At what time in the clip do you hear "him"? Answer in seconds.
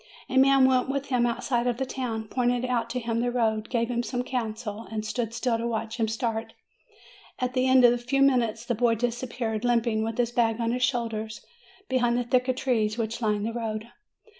1.09-1.27, 2.99-3.19, 3.91-4.01, 5.97-6.07